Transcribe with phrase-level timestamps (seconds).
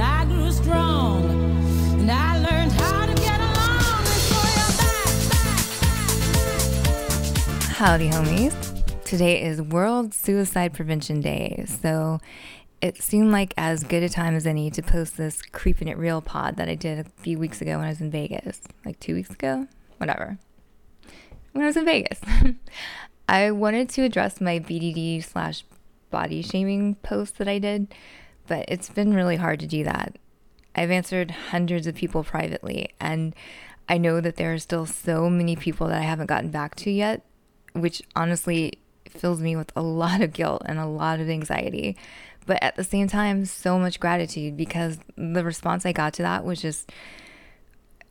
[0.00, 1.24] I grew strong,
[2.00, 4.04] and I learned how to get along.
[7.70, 8.54] Howdy, homies.
[9.04, 12.20] Today is World Suicide Prevention Day, so
[12.80, 16.20] it seemed like as good a time as any to post this Creeping It Real
[16.20, 18.60] pod that I did a few weeks ago when I was in Vegas.
[18.84, 19.66] Like two weeks ago?
[19.98, 20.38] Whatever.
[21.52, 22.20] When I was in Vegas.
[23.28, 25.64] I wanted to address my BDD slash
[26.10, 27.94] body shaming post that I did,
[28.46, 30.16] but it's been really hard to do that.
[30.74, 33.34] I've answered hundreds of people privately, and
[33.88, 36.90] I know that there are still so many people that I haven't gotten back to
[36.90, 37.24] yet,
[37.72, 38.74] which honestly
[39.08, 41.96] fills me with a lot of guilt and a lot of anxiety.
[42.46, 46.44] But at the same time, so much gratitude because the response I got to that
[46.44, 46.90] was just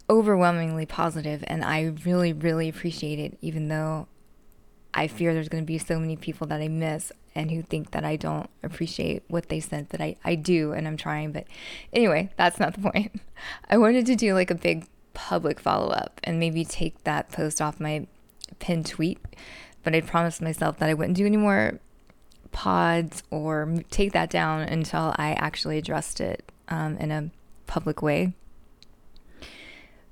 [0.10, 4.08] overwhelmingly positive, and I really, really appreciate it, even though
[4.94, 7.92] I fear there's going to be so many people that I miss and who think
[7.92, 11.32] that I don't appreciate what they sent that I, I do and I'm trying.
[11.32, 11.46] But
[11.94, 13.22] anyway, that's not the point.
[13.70, 17.62] I wanted to do like a big public follow up and maybe take that post
[17.62, 18.08] off my
[18.58, 19.20] pinned tweet.
[19.84, 21.80] But I promised myself that I wouldn't do any more
[22.52, 27.30] pods or take that down until I actually addressed it um, in a
[27.68, 28.34] public way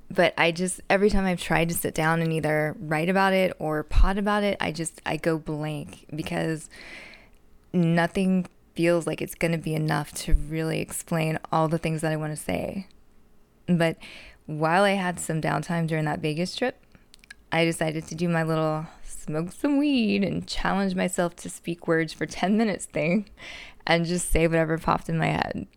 [0.09, 3.53] but I just every time I've tried to sit down and either write about it
[3.59, 6.69] or pod about it, I just I go blank because
[7.75, 12.11] nothing feels like it's going to be enough to really explain all the things that
[12.11, 12.87] I want to say.
[13.67, 13.97] But
[14.45, 16.81] while I had some downtime during that Vegas trip,
[17.51, 22.13] I decided to do my little smoke some weed and challenge myself to speak words
[22.13, 23.27] for 10 minutes thing
[23.87, 25.67] and just say whatever popped in my head.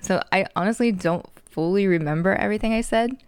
[0.00, 3.22] So I honestly don't fully remember everything I said.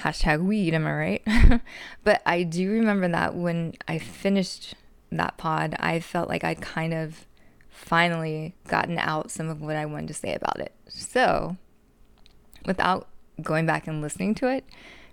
[0.00, 1.60] Hashtag weed, am I right?
[2.04, 4.74] but I do remember that when I finished
[5.10, 7.26] that pod, I felt like I'd kind of
[7.68, 10.72] finally gotten out some of what I wanted to say about it.
[10.88, 11.56] So,
[12.64, 13.08] without
[13.42, 14.64] going back and listening to it,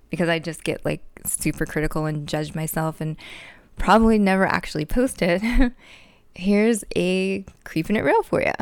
[0.09, 3.17] because I just get like super critical and judge myself and
[3.77, 5.41] probably never actually post it,
[6.35, 8.53] here's a creeping it real for you.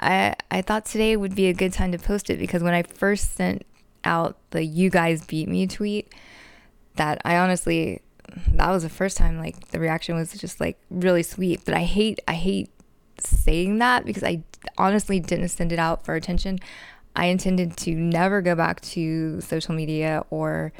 [0.00, 2.82] I, I thought today would be a good time to post it because when I
[2.82, 3.64] first sent
[4.04, 6.12] out the you guys beat me tweet,
[6.96, 8.02] that I honestly
[8.54, 11.60] that was the first time like the reaction was just like really sweet.
[11.64, 12.70] But I hate I hate
[13.18, 14.42] saying that because I
[14.78, 16.58] honestly didn't send it out for attention.
[17.16, 20.72] I intended to never go back to social media or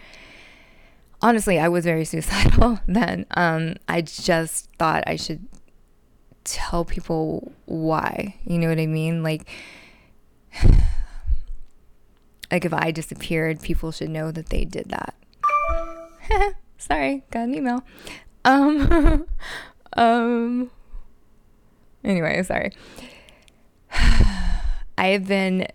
[1.22, 3.26] honestly, I was very suicidal then.
[3.32, 5.46] Um, I just thought I should
[6.44, 8.36] tell people why.
[8.44, 9.22] You know what I mean?
[9.22, 9.48] Like,
[12.50, 15.14] like if I disappeared, people should know that they did that.
[16.84, 17.82] Sorry, got an email.
[18.44, 19.26] Um,
[19.94, 20.70] um.
[22.04, 22.72] Anyway, sorry.
[23.90, 25.66] I have been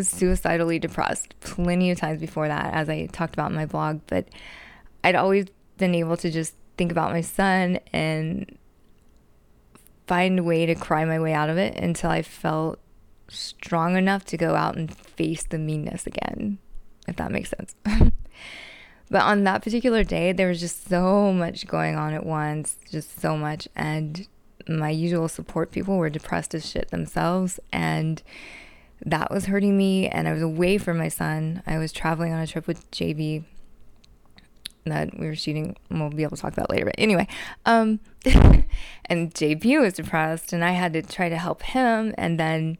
[0.00, 4.26] suicidally depressed plenty of times before that, as I talked about in my blog, but
[5.04, 5.46] I'd always
[5.78, 8.58] been able to just think about my son and
[10.08, 12.80] find a way to cry my way out of it until I felt
[13.28, 16.58] strong enough to go out and face the meanness again,
[17.06, 17.76] if that makes sense.
[19.12, 23.20] but on that particular day, there was just so much going on at once, just
[23.20, 23.68] so much.
[23.76, 24.26] And
[24.66, 27.60] my usual support people were depressed as shit themselves.
[27.70, 28.22] And
[29.04, 30.08] that was hurting me.
[30.08, 31.62] And I was away from my son.
[31.66, 33.44] I was traveling on a trip with JB
[34.86, 37.24] that we were shooting we'll be able to talk about later but anyway
[37.66, 38.00] um
[39.04, 42.76] and jb was depressed and i had to try to help him and then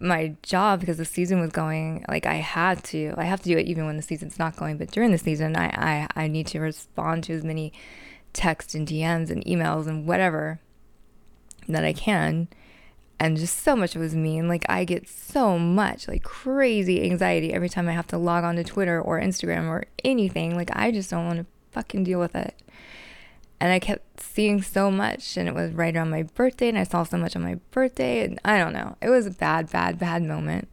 [0.00, 3.58] my job because the season was going like i had to i have to do
[3.58, 5.66] it even when the season's not going but during the season i
[6.16, 7.72] i, I need to respond to as many
[8.32, 10.60] texts and dms and emails and whatever
[11.66, 12.48] that i can
[13.20, 14.48] and just so much was mean.
[14.48, 18.56] Like I get so much like crazy anxiety every time I have to log on
[18.56, 20.56] to Twitter or Instagram or anything.
[20.56, 22.54] Like I just don't want to fucking deal with it.
[23.60, 26.84] And I kept seeing so much and it was right around my birthday and I
[26.84, 28.96] saw so much on my birthday and I don't know.
[29.02, 30.68] It was a bad, bad, bad moment.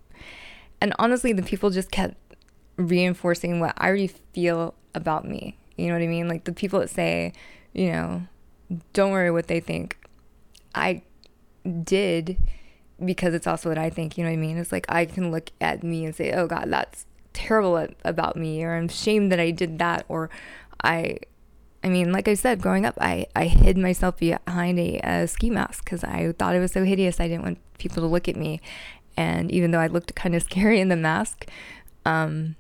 [0.80, 2.16] And honestly, the people just kept
[2.78, 5.58] reinforcing what I already feel about me.
[5.78, 6.28] You know what I mean?
[6.28, 7.34] Like the people that say,
[7.74, 8.28] you know,
[8.94, 9.98] don't worry what they think.
[10.74, 11.02] I
[11.84, 12.38] did
[13.04, 14.58] because it's also what I think, you know what I mean?
[14.58, 18.64] It's like I can look at me and say, "Oh god, that's terrible about me,"
[18.64, 20.30] or "I'm ashamed that I did that," or
[20.84, 21.18] I
[21.86, 25.52] I mean, like I said, growing up, I, I hid myself behind a, a ski
[25.52, 27.20] mask because I thought it was so hideous.
[27.20, 28.60] I didn't want people to look at me.
[29.16, 31.46] And even though I looked kind of scary in the mask,
[32.04, 32.56] um,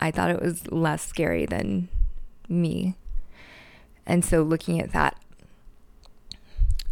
[0.00, 1.88] I thought it was less scary than
[2.48, 2.96] me.
[4.06, 5.16] And so looking at that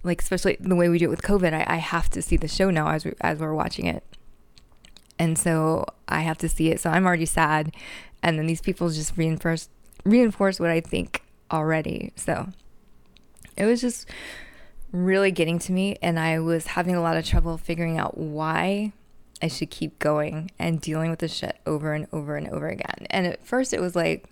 [0.04, 2.48] like especially the way we do it with COVID, I, I have to see the
[2.48, 4.02] show now as we, as we're watching it,
[5.18, 6.80] and so I have to see it.
[6.80, 7.72] So I'm already sad,
[8.22, 9.68] and then these people just reinforce
[10.04, 11.21] reinforce what I think
[11.52, 12.12] already.
[12.16, 12.48] So
[13.56, 14.08] it was just
[14.90, 18.92] really getting to me, and I was having a lot of trouble figuring out why
[19.42, 23.06] I should keep going and dealing with this shit over and over and over again.
[23.10, 24.26] And at first, it was like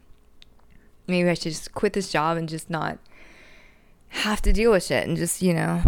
[1.06, 2.99] maybe I should just quit this job and just not
[4.08, 5.82] have to deal with shit and just, you know.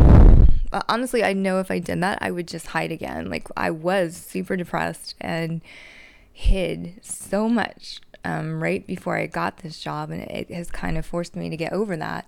[0.71, 3.29] But honestly, I know if I did that, I would just hide again.
[3.29, 5.61] Like, I was super depressed and
[6.33, 11.07] hid so much um, right before I got this job, and it has kind of
[11.07, 12.27] forced me to get over that.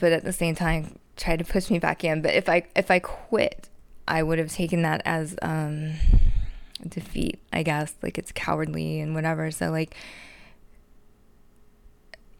[0.00, 2.22] But at the same time, try to push me back in.
[2.22, 3.68] But if I if I quit,
[4.06, 5.94] I would have taken that as um,
[6.86, 7.38] defeat.
[7.52, 9.50] I guess like it's cowardly and whatever.
[9.50, 9.94] So like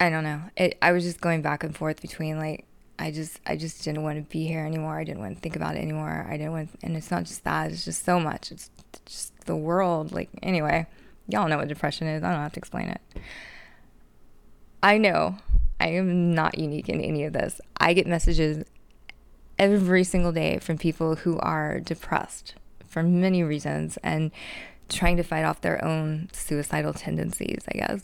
[0.01, 0.43] I don't know.
[0.57, 2.67] It, I was just going back and forth between like
[2.99, 4.99] I just I just didn't want to be here anymore.
[4.99, 6.27] I didn't want to think about it anymore.
[6.29, 7.71] I didn't want and it's not just that.
[7.71, 8.51] It's just so much.
[8.51, 8.71] It's
[9.07, 10.13] just the world.
[10.13, 10.87] Like anyway,
[11.29, 12.23] y'all know what depression is.
[12.23, 13.01] I don't have to explain it.
[14.83, 15.39] I know
[15.81, 17.61] I am not unique in any of this.
[17.79, 18.65] I get messages
[19.59, 22.55] every single day from people who are depressed
[22.87, 24.31] for many reasons and
[24.89, 28.03] trying to fight off their own suicidal tendencies, I guess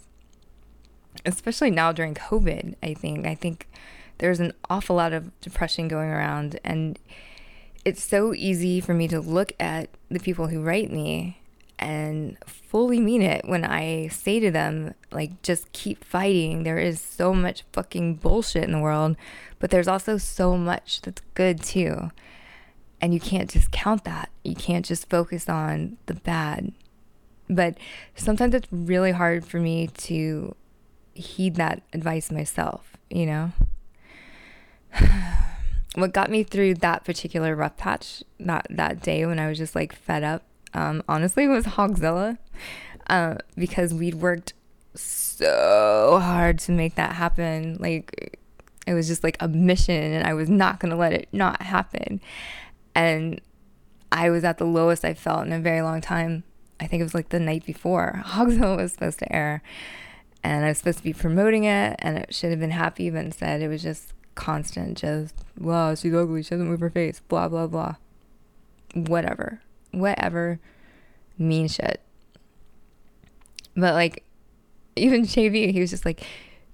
[1.25, 3.27] especially now during COVID, I think.
[3.27, 3.69] I think
[4.19, 6.99] there's an awful lot of depression going around, and
[7.85, 11.40] it's so easy for me to look at the people who write me
[11.81, 16.63] and fully mean it when I say to them, like, just keep fighting.
[16.63, 19.17] There is so much fucking bullshit in the world,
[19.59, 22.11] but there's also so much that's good too.
[23.01, 24.29] And you can't just count that.
[24.45, 26.73] You can't just focus on the bad.
[27.49, 27.79] But
[28.15, 30.55] sometimes it's really hard for me to
[31.15, 33.53] heed that advice myself, you know?
[35.95, 39.75] what got me through that particular rough patch that, that day when I was just
[39.75, 40.43] like fed up,
[40.75, 42.39] um, honestly, was Hogzilla.
[43.09, 44.53] Uh, because we'd worked
[44.95, 47.77] so hard to make that happen.
[47.81, 48.39] Like,
[48.87, 51.61] it was just like a mission, and I was not going to let it not
[51.63, 52.21] happen.
[52.95, 53.41] And
[54.13, 56.45] I was at the lowest I felt in a very long time.
[56.79, 59.63] I think it was like the night before Hogzilla was supposed to air
[60.43, 63.25] and I was supposed to be promoting it, and it should have been happy, but
[63.25, 67.49] instead it was just constant, just wow, she's ugly, she doesn't move her face, blah
[67.49, 67.97] blah blah,
[68.95, 69.60] whatever,
[69.93, 70.61] whatever,
[71.39, 72.01] mean shit.
[73.77, 74.25] But like,
[74.97, 76.25] even JB, he was just like,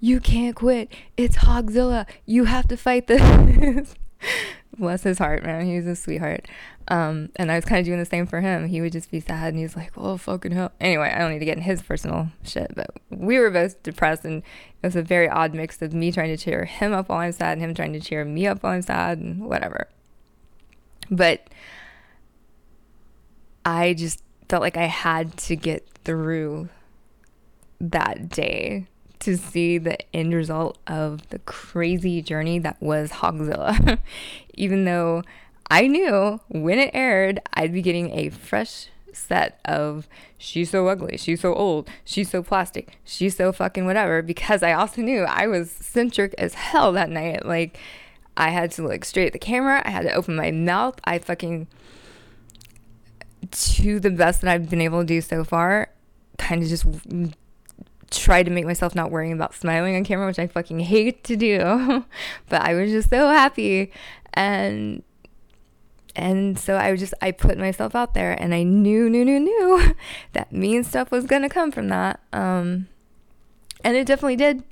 [0.01, 0.93] "You can't quit.
[1.17, 2.07] It's Hogzilla.
[2.25, 3.95] You have to fight this."
[4.79, 5.65] Bless his heart, man.
[5.65, 6.47] He was a sweetheart.
[6.89, 8.69] Um, and I was kind of doing the same for him.
[8.69, 10.73] He would just be sad and he's like, oh, fucking hell.
[10.81, 14.25] Anyway, I don't need to get in his personal shit, but we were both depressed
[14.25, 14.43] and
[14.83, 17.33] it was a very odd mix of me trying to cheer him up while I'm
[17.33, 19.89] sad and him trying to cheer me up while I'm sad and whatever.
[21.11, 21.49] But
[23.67, 26.69] I just felt like I had to get through
[27.81, 28.87] that day
[29.19, 33.99] to see the end result of the crazy journey that was Hogzilla.
[34.55, 35.25] Even though
[35.69, 40.07] I knew when it aired, I'd be getting a fresh set of
[40.39, 44.75] she's so ugly, she's so old, she's so plastic, she's so fucking whatever, because I
[44.75, 47.45] also knew I was centric as hell that night.
[47.45, 47.81] Like,
[48.37, 51.01] I had to look straight at the camera, I had to open my mouth.
[51.05, 51.67] I fucking,
[53.51, 55.91] to the best that I've been able to do so far,
[56.39, 56.87] kind of just
[58.11, 61.37] try to make myself not worrying about smiling on camera, which I fucking hate to
[61.37, 62.05] do.
[62.49, 63.93] but I was just so happy.
[64.35, 65.03] And
[66.15, 69.95] and so I just I put myself out there and I knew, knew, knew, knew
[70.33, 72.21] that mean stuff was gonna come from that.
[72.33, 72.89] Um
[73.85, 74.63] and it definitely did.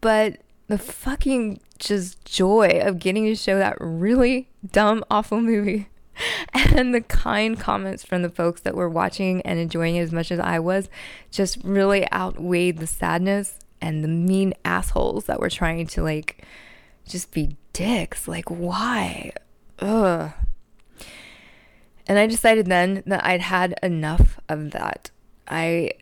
[0.00, 5.88] But the fucking just joy of getting to show that really dumb, awful movie
[6.54, 10.30] and the kind comments from the folks that were watching and enjoying it as much
[10.30, 10.88] as I was
[11.30, 16.44] just really outweighed the sadness and the mean assholes that were trying to like
[17.06, 18.28] just be dicks.
[18.28, 19.32] Like, why?
[19.80, 20.32] Ugh.
[22.06, 25.10] And I decided then that I'd had enough of that.
[25.46, 25.92] I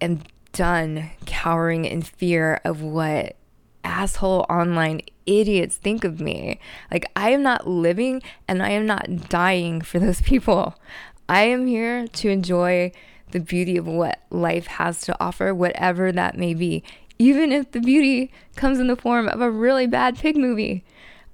[0.00, 0.22] am
[0.52, 3.36] done cowering in fear of what
[3.84, 6.58] asshole online idiots think of me.
[6.90, 10.74] Like, I am not living and I am not dying for those people.
[11.28, 12.92] I am here to enjoy
[13.30, 16.84] the beauty of what life has to offer, whatever that may be,
[17.18, 20.84] even if the beauty comes in the form of a really bad pig movie.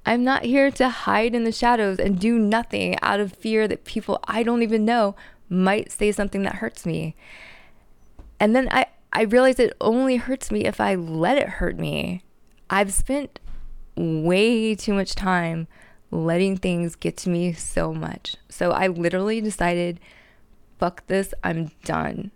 [0.06, 3.84] I'm not here to hide in the shadows and do nothing out of fear that
[3.84, 5.16] people I don't even know
[5.50, 7.14] might say something that hurts me.
[8.40, 12.22] And then I, I realize it only hurts me if I let it hurt me.
[12.70, 13.40] I've spent
[13.98, 15.66] way too much time
[16.10, 18.36] letting things get to me so much.
[18.48, 20.00] So I literally decided,
[20.78, 22.30] fuck this, I'm done.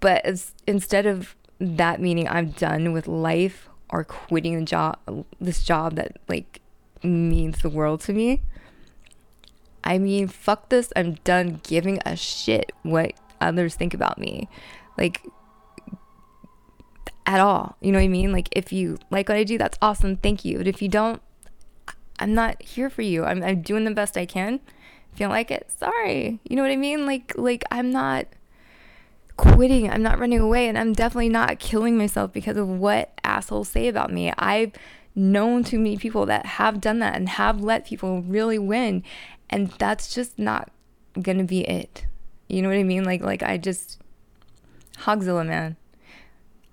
[0.00, 4.98] But as, instead of that meaning I'm done with life or quitting the job,
[5.40, 6.60] this job that like
[7.02, 8.42] means the world to me,
[9.84, 14.48] I mean, fuck this, I'm done giving a shit what others think about me.
[14.96, 15.22] Like,
[17.26, 17.76] at all.
[17.80, 18.32] You know what I mean?
[18.32, 20.16] Like, if you like what I do, that's awesome.
[20.16, 20.58] Thank you.
[20.58, 21.22] But if you don't,
[22.18, 23.24] I'm not here for you.
[23.24, 24.60] I'm, I'm doing the best I can.
[25.12, 26.40] If you don't like it, sorry.
[26.44, 27.06] You know what I mean?
[27.06, 28.26] Like, like I'm not
[29.36, 29.90] quitting.
[29.90, 33.88] I'm not running away, and I'm definitely not killing myself because of what assholes say
[33.88, 34.32] about me.
[34.38, 34.72] I've
[35.14, 39.02] known too many people that have done that and have let people really win,
[39.48, 40.70] and that's just not
[41.20, 42.06] gonna be it.
[42.48, 43.04] You know what I mean?
[43.04, 44.00] Like, like I just
[44.98, 45.76] Hogzilla, man.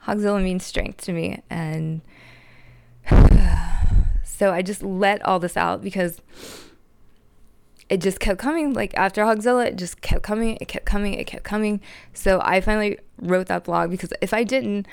[0.05, 2.01] Hogzilla means strength to me, and
[4.23, 6.21] so I just let all this out because
[7.91, 8.73] it just kept coming.
[8.73, 11.81] Like after Hogzilla, it just kept coming, it kept coming, it kept coming.
[12.13, 14.87] So I finally wrote that blog because if I didn't,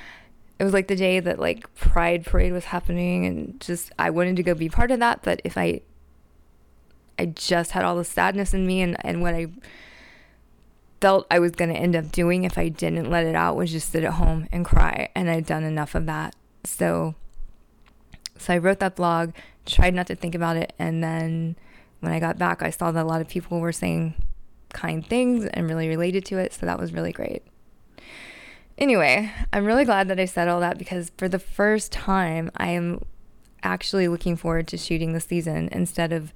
[0.58, 4.36] it was like the day that like Pride Parade was happening, and just I wanted
[4.36, 5.22] to go be part of that.
[5.22, 5.80] But if I,
[7.18, 9.46] I just had all the sadness in me, and and what I
[11.00, 13.70] felt I was going to end up doing if I didn't let it out was
[13.70, 15.10] just sit at home and cry.
[15.14, 16.34] And I'd done enough of that.
[16.64, 17.14] So,
[18.36, 19.32] so I wrote that blog,
[19.66, 20.72] tried not to think about it.
[20.78, 21.56] And then
[22.00, 24.14] when I got back, I saw that a lot of people were saying
[24.72, 26.52] kind things and really related to it.
[26.52, 27.42] So that was really great.
[28.76, 32.68] Anyway, I'm really glad that I said all that because for the first time, I
[32.68, 33.02] am
[33.62, 36.32] actually looking forward to shooting the season instead of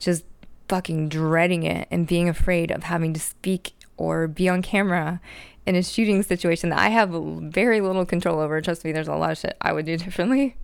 [0.00, 0.24] just
[0.68, 5.20] fucking dreading it and being afraid of having to speak or be on camera
[5.66, 8.60] in a shooting situation that I have very little control over.
[8.60, 10.56] Trust me, there's a lot of shit I would do differently.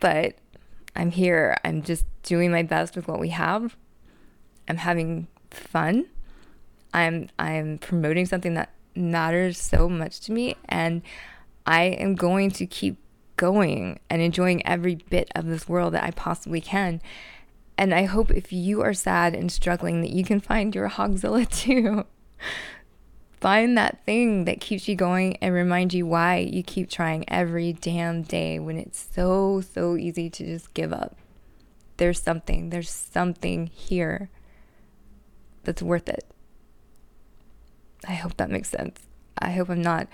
[0.00, 0.36] But
[0.94, 1.56] I'm here.
[1.64, 3.76] I'm just doing my best with what we have.
[4.68, 6.06] I'm having fun.
[6.92, 11.02] I'm I'm promoting something that matters so much to me and
[11.66, 12.96] I am going to keep
[13.36, 17.00] going and enjoying every bit of this world that I possibly can.
[17.76, 21.48] And I hope if you are sad and struggling that you can find your Hogzilla
[21.62, 22.04] too.
[23.40, 27.74] Find that thing that keeps you going and remind you why you keep trying every
[27.74, 31.16] damn day when it's so, so easy to just give up.
[31.98, 34.30] There's something, there's something here
[35.64, 36.24] that's worth it.
[38.08, 39.00] I hope that makes sense.
[39.38, 40.08] I hope I'm not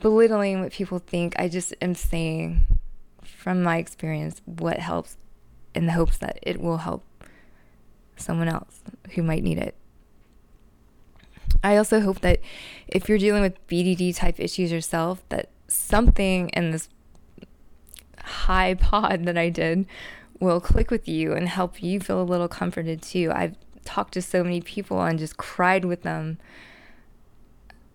[0.00, 1.34] belittling what people think.
[1.38, 2.62] I just am saying
[3.24, 5.16] from my experience what helps
[5.74, 7.04] in the hopes that it will help
[8.16, 8.80] someone else
[9.14, 9.74] who might need it.
[11.62, 12.40] I also hope that
[12.88, 16.88] if you're dealing with BDD type issues yourself, that something in this
[18.18, 19.86] high pod that I did
[20.40, 23.30] will click with you and help you feel a little comforted too.
[23.32, 23.54] I've
[23.84, 26.38] talked to so many people and just cried with them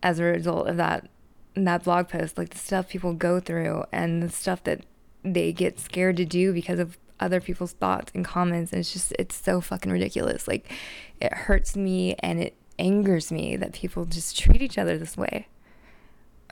[0.02, 1.10] as a result of that
[1.56, 4.86] that blog post, like the stuff people go through and the stuff that
[5.24, 8.72] they get scared to do because of other people's thoughts and comments.
[8.72, 10.48] And it's just it's so fucking ridiculous.
[10.48, 10.72] Like
[11.20, 15.48] it hurts me and it angers me that people just treat each other this way.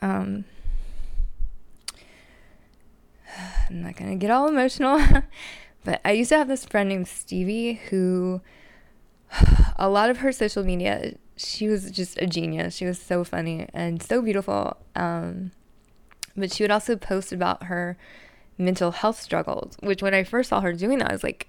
[0.00, 0.44] Um,
[3.70, 5.00] I'm not gonna get all emotional,
[5.84, 8.40] but I used to have this friend named Stevie who,
[9.76, 12.76] a lot of her social media, she was just a genius.
[12.76, 14.76] She was so funny and so beautiful.
[14.94, 15.52] Um,
[16.36, 17.96] but she would also post about her
[18.58, 21.48] mental health struggles, which when I first saw her doing that, I was like,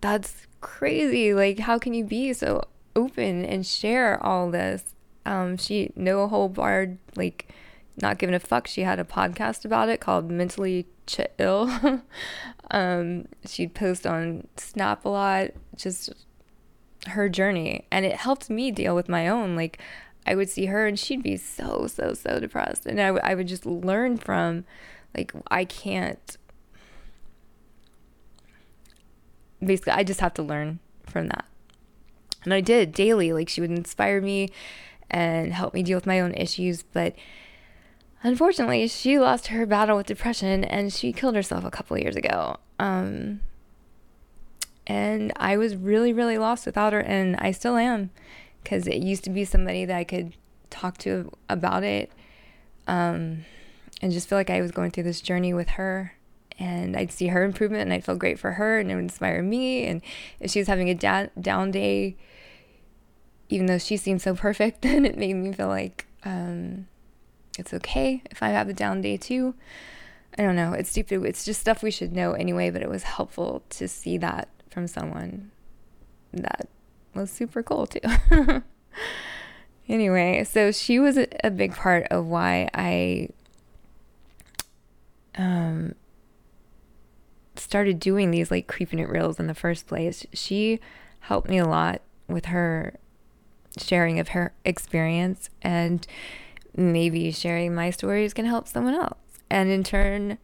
[0.00, 1.32] that's crazy.
[1.34, 2.62] Like, how can you be so
[2.96, 4.94] open and share all this.
[5.24, 7.48] Um, she no whole barred, like
[8.00, 8.66] not giving a fuck.
[8.66, 11.70] She had a podcast about it called Mentally Chill.
[12.70, 16.12] um, she'd post on Snap a lot, just
[17.08, 19.54] her journey, and it helped me deal with my own.
[19.54, 19.78] Like
[20.26, 23.34] I would see her, and she'd be so so so depressed, and I, w- I
[23.34, 24.64] would just learn from,
[25.16, 26.36] like I can't.
[29.60, 31.46] Basically, I just have to learn from that.
[32.46, 33.32] And I did daily.
[33.32, 34.48] Like she would inspire me
[35.10, 36.82] and help me deal with my own issues.
[36.82, 37.14] But
[38.22, 42.56] unfortunately, she lost her battle with depression and she killed herself a couple years ago.
[42.78, 43.40] Um,
[44.86, 47.00] and I was really, really lost without her.
[47.00, 48.10] And I still am
[48.62, 50.32] because it used to be somebody that I could
[50.70, 52.10] talk to about it.
[52.86, 53.44] Um,
[54.00, 56.12] and just feel like I was going through this journey with her
[56.58, 59.42] and I'd see her improvement and I'd feel great for her and it would inspire
[59.42, 59.84] me.
[59.84, 60.02] And
[60.40, 62.16] if she was having a da- down day,
[63.48, 66.86] even though she seemed so perfect, then it made me feel like um,
[67.58, 69.54] it's okay if I have a down day too.
[70.38, 70.72] I don't know.
[70.72, 71.24] It's stupid.
[71.24, 74.86] It's just stuff we should know anyway, but it was helpful to see that from
[74.86, 75.50] someone
[76.32, 76.68] that
[77.14, 78.00] was super cool too.
[79.88, 83.30] anyway, so she was a, big part of why I
[85.36, 85.94] um
[87.54, 90.26] started doing these like creeping it reels in the first place.
[90.34, 90.80] She
[91.20, 92.94] helped me a lot with her
[93.76, 96.06] sharing of her experience and
[96.76, 99.18] maybe sharing my stories can help someone else.
[99.48, 100.38] And in turn,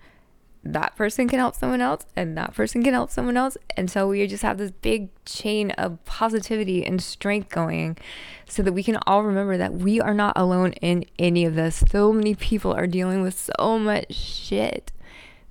[0.65, 3.57] that person can help someone else and that person can help someone else.
[3.77, 7.99] And so we just have this big chain of positivity and strength going
[8.47, 11.83] so that we can all remember that we are not alone in any of this.
[11.91, 14.93] So many people are dealing with so much shit.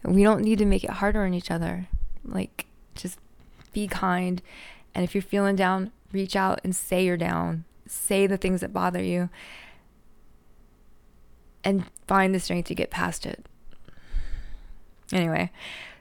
[0.03, 1.87] We don't need to make it harder on each other.
[2.23, 3.19] Like, just
[3.73, 4.41] be kind.
[4.95, 7.65] And if you're feeling down, reach out and say you're down.
[7.91, 9.29] Say the things that bother you
[11.63, 13.45] and find the strength to get past it.
[15.11, 15.51] Anyway,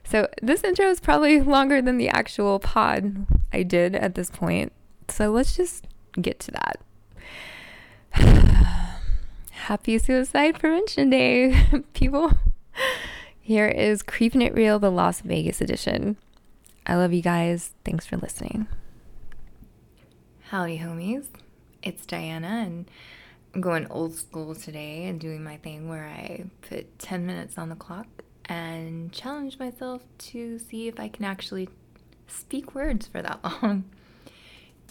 [0.05, 4.71] so this intro is probably longer than the actual pod I did at this point.
[5.09, 5.85] So let's just
[6.19, 6.79] get to that.
[9.51, 12.31] Happy Suicide Prevention Day, people.
[13.41, 16.15] Here is Creeping It Real, the Las Vegas edition.
[16.85, 17.73] I love you guys.
[17.83, 18.67] Thanks for listening.
[20.51, 21.25] Howdy, homies.
[21.83, 22.91] It's Diana, and
[23.55, 27.69] I'm going old school today and doing my thing where I put 10 minutes on
[27.69, 28.05] the clock
[28.45, 31.69] and challenge myself to see if I can actually
[32.27, 33.85] speak words for that long.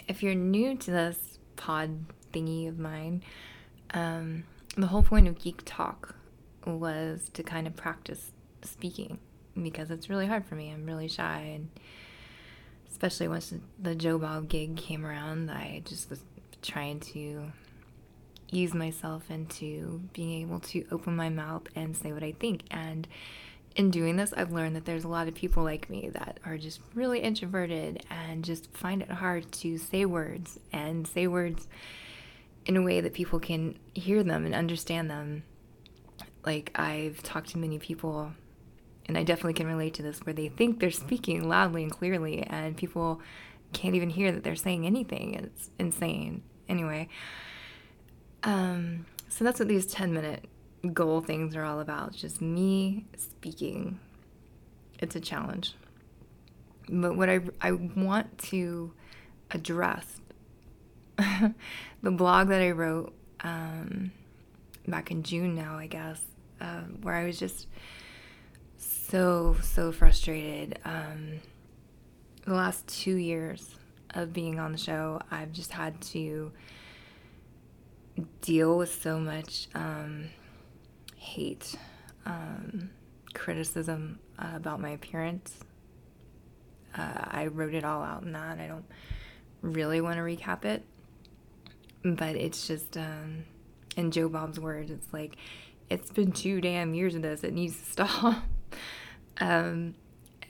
[0.08, 3.22] If you're new to this pod thingy of mine,
[3.94, 4.42] um,
[4.76, 6.16] the whole point of Geek Talk
[6.66, 8.32] was to kind of practice
[8.62, 9.20] speaking
[9.62, 10.70] because it's really hard for me.
[10.70, 11.70] I'm really shy, and
[12.90, 16.20] especially once the Joe Bob gig came around, I just was
[16.62, 17.52] trying to
[18.52, 22.62] ease myself into being able to open my mouth and say what I think.
[22.70, 23.06] And
[23.76, 26.58] in doing this, I've learned that there's a lot of people like me that are
[26.58, 31.68] just really introverted and just find it hard to say words and say words
[32.66, 35.44] in a way that people can hear them and understand them.
[36.44, 38.32] Like, I've talked to many people,
[39.06, 42.42] and I definitely can relate to this, where they think they're speaking loudly and clearly,
[42.42, 43.20] and people
[43.72, 45.34] can't even hear that they're saying anything.
[45.34, 46.42] It's insane.
[46.70, 47.08] Anyway,
[48.44, 50.44] um, so that's what these 10 minute
[50.94, 52.12] goal things are all about.
[52.14, 53.98] just me speaking.
[55.00, 55.74] It's a challenge.
[56.88, 58.92] But what I, I want to
[59.50, 60.20] address,
[61.18, 64.12] the blog that I wrote um,
[64.86, 66.22] back in June now, I guess,
[66.60, 67.66] uh, where I was just
[68.76, 70.78] so, so frustrated.
[70.84, 71.40] Um,
[72.44, 73.74] the last two years
[74.14, 76.52] of being on the show, I've just had to
[78.42, 80.30] deal with so much um,
[81.16, 81.76] hate,
[82.26, 82.90] um,
[83.34, 85.54] criticism uh, about my appearance.
[86.96, 88.58] Uh, I wrote it all out in that.
[88.58, 88.86] I don't
[89.62, 90.84] really want to recap it,
[92.04, 93.44] but it's just, um,
[93.96, 95.36] in Joe Bob's words, it's like,
[95.88, 97.44] it's been two damn years of this.
[97.44, 98.36] It needs to stop.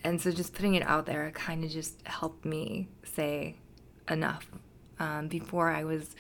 [0.04, 3.56] and so just putting it out there kind of just helped me say
[4.08, 4.50] enough.
[4.98, 6.14] Um, before I was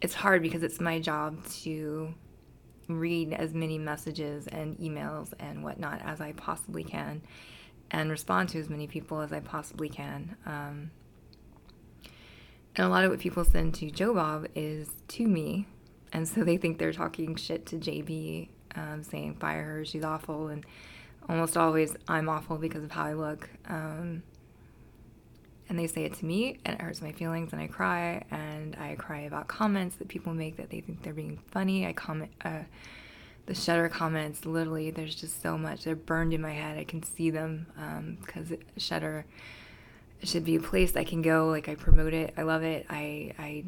[0.00, 2.14] it's hard because it's my job to
[2.88, 7.22] read as many messages and emails and whatnot as I possibly can
[7.90, 10.36] and respond to as many people as I possibly can.
[10.44, 10.90] Um,
[12.76, 15.66] and a lot of what people send to Joe Bob is to me.
[16.12, 20.48] And so they think they're talking shit to JB, um, saying, fire her, she's awful.
[20.48, 20.64] And
[21.28, 23.48] almost always I'm awful because of how I look.
[23.68, 24.22] Um,
[25.68, 28.76] and they say it to me and it hurts my feelings and I cry and
[28.76, 31.86] I cry about comments that people make that they think they're being funny.
[31.86, 32.60] I comment uh,
[33.46, 36.78] the Shudder comments literally there's just so much they're burned in my head.
[36.78, 37.66] I can see them
[38.24, 39.26] because um, Shudder
[40.22, 42.34] should be a place I can go like I promote it.
[42.36, 42.86] I love it.
[42.88, 43.64] I I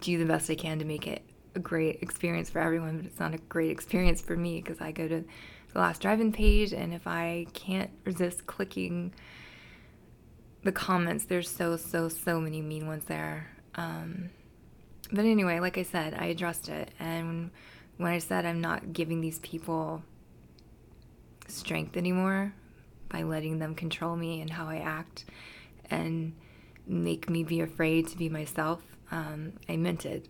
[0.00, 1.22] do the best I can to make it
[1.54, 4.92] a great experience for everyone, but it's not a great experience for me because I
[4.92, 5.24] go to
[5.72, 9.12] the last drive-in page and if I can't resist clicking
[10.64, 13.48] the comments, there's so, so, so many mean ones there.
[13.74, 14.30] Um,
[15.10, 16.90] but anyway, like I said, I addressed it.
[16.98, 17.50] And
[17.96, 20.02] when I said I'm not giving these people
[21.48, 22.54] strength anymore
[23.08, 25.24] by letting them control me and how I act
[25.90, 26.34] and
[26.86, 28.80] make me be afraid to be myself,
[29.10, 30.28] um, I meant it.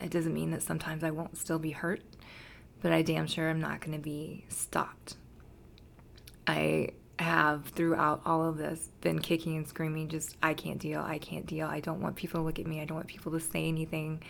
[0.00, 2.02] It doesn't mean that sometimes I won't still be hurt,
[2.86, 5.16] but I damn sure I'm not going to be stopped.
[6.46, 11.18] I have throughout all of this been kicking and screaming just I can't deal, I
[11.18, 11.66] can't deal.
[11.66, 12.80] I don't want people to look at me.
[12.80, 14.22] I don't want people to say anything.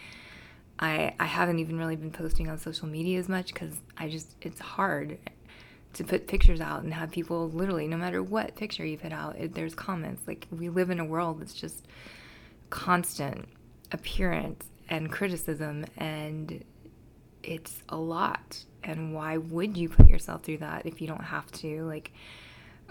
[0.79, 4.37] I I haven't even really been posting on social media as much cuz I just
[4.41, 5.19] it's hard
[5.93, 9.37] to put pictures out and have people literally no matter what picture you put out
[9.37, 11.87] it, there's comments like we live in a world that's just
[12.71, 13.49] constant
[13.93, 16.65] appearance and criticism and
[17.47, 18.65] it's a lot.
[18.85, 21.85] And why would you put yourself through that if you don't have to?
[21.85, 22.13] Like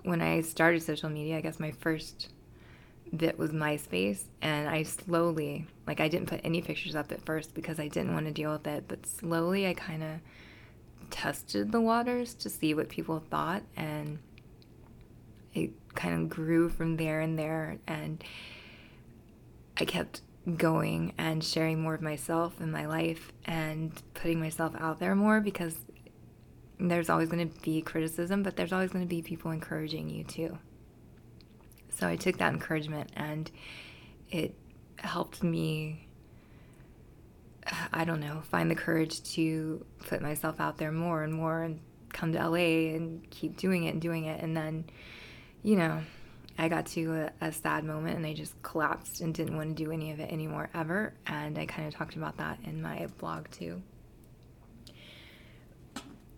[0.05, 2.29] when i started social media i guess my first
[3.15, 7.53] bit was myspace and i slowly like i didn't put any pictures up at first
[7.53, 10.19] because i didn't want to deal with it but slowly i kind of
[11.09, 14.19] tested the waters to see what people thought and
[15.53, 18.23] it kind of grew from there and there and
[19.77, 20.21] i kept
[20.57, 25.41] going and sharing more of myself and my life and putting myself out there more
[25.41, 25.75] because
[26.79, 30.23] there's always going to be criticism, but there's always going to be people encouraging you
[30.23, 30.57] too.
[31.89, 33.49] So I took that encouragement and
[34.29, 34.53] it
[34.97, 36.07] helped me,
[37.91, 41.79] I don't know, find the courage to put myself out there more and more and
[42.13, 44.41] come to LA and keep doing it and doing it.
[44.41, 44.85] And then,
[45.63, 46.01] you know,
[46.57, 49.83] I got to a, a, sad moment and I just collapsed and didn't want to
[49.83, 51.13] do any of it anymore ever.
[51.27, 53.81] And I kind of talked about that in my blog too.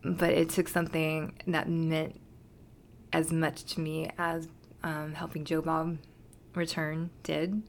[0.03, 2.19] But it took something that meant
[3.13, 4.47] as much to me as
[4.83, 5.97] um, helping Joe Bob
[6.55, 7.61] return did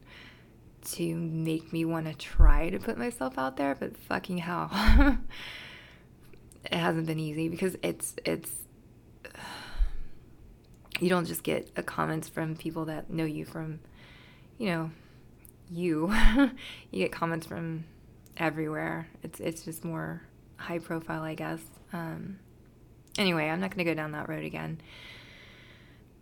[0.81, 3.75] to make me want to try to put myself out there.
[3.75, 4.71] But fucking hell,
[6.65, 8.51] it hasn't been easy because it's it's
[10.99, 13.79] you don't just get comments from people that know you from,
[14.57, 14.91] you know,
[15.69, 16.13] you.
[16.91, 17.85] you get comments from
[18.37, 19.07] everywhere.
[19.23, 20.21] It's it's just more
[20.57, 21.61] high profile, I guess.
[21.93, 22.39] Um,
[23.17, 24.81] anyway, I'm not going to go down that road again.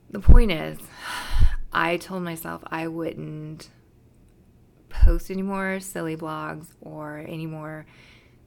[0.10, 0.78] The point is,
[1.74, 3.70] I told myself I wouldn't
[4.90, 7.86] post any more silly blogs or any more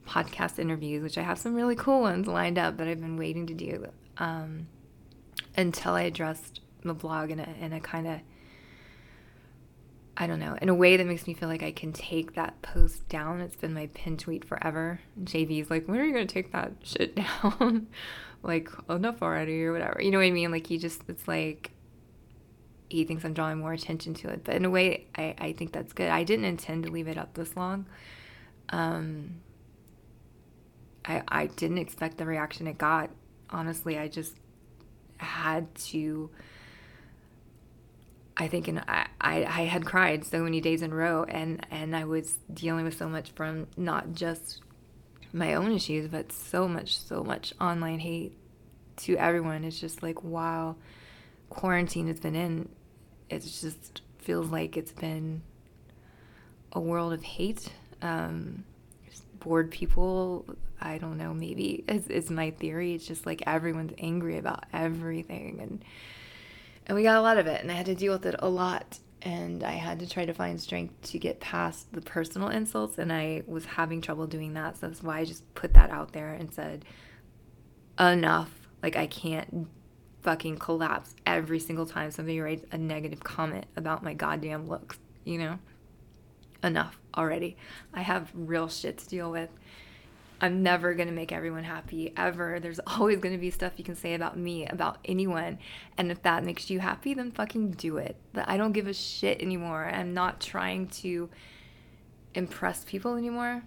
[0.07, 3.47] podcast interviews, which I have some really cool ones lined up that I've been waiting
[3.47, 3.87] to do.
[4.17, 4.67] Um,
[5.57, 8.21] until I addressed the blog in a, in a kind of,
[10.17, 12.61] I don't know, in a way that makes me feel like I can take that
[12.63, 13.41] post down.
[13.41, 15.01] It's been my pin tweet forever.
[15.23, 17.89] JB's like, when are you going to take that shit down?
[18.43, 20.01] like, enough already or whatever.
[20.03, 20.51] You know what I mean?
[20.51, 21.73] Like, he just, it's like,
[22.89, 24.45] he thinks I'm drawing more attention to it.
[24.45, 26.11] But in a way, I, I think that's good.
[26.11, 27.87] I didn't intend to leave it up this long.
[28.71, 29.41] Um,
[31.05, 33.11] I, I didn't expect the reaction it got.
[33.51, 34.37] Honestly, I just
[35.25, 36.31] had to
[38.41, 41.67] I think and I, I, I had cried so many days in a row and,
[41.71, 44.63] and I was dealing with so much from not just
[45.31, 48.33] my own issues, but so much, so much online hate
[48.99, 49.65] to everyone.
[49.65, 50.77] It's just like wow,
[51.51, 52.71] quarantine has been in,
[53.29, 55.43] it just feels like it's been
[56.73, 57.71] a world of hate.
[58.01, 58.65] Um,
[59.41, 60.47] bored people
[60.81, 62.95] I don't know, maybe it's, my theory.
[62.95, 65.85] It's just like everyone's angry about everything, and
[66.87, 68.49] and we got a lot of it, and I had to deal with it a
[68.49, 72.99] lot, and I had to try to find strength to get past the personal insults,
[72.99, 74.79] and I was having trouble doing that.
[74.79, 76.85] So that's why I just put that out there and said,
[77.99, 78.51] enough.
[78.83, 79.69] Like I can't
[80.23, 84.99] fucking collapse every single time somebody writes a negative comment about my goddamn looks.
[85.25, 85.59] You know,
[86.65, 87.57] enough already.
[87.95, 89.51] I have real shit to deal with
[90.43, 92.59] I'm never going to make everyone happy ever.
[92.61, 95.59] There's always going to be stuff you can say about me, about anyone.
[95.99, 98.17] And if that makes you happy, then fucking do it.
[98.33, 99.85] But I don't give a shit anymore.
[99.85, 101.29] I'm not trying to
[102.35, 103.63] impress people anymore.